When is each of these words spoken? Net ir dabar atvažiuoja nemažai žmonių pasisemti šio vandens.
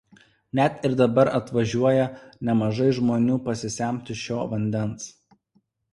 Net 0.59 0.79
ir 0.87 0.93
dabar 1.01 1.29
atvažiuoja 1.39 2.07
nemažai 2.49 2.89
žmonių 3.01 3.37
pasisemti 3.49 4.19
šio 4.23 4.45
vandens. 4.55 5.07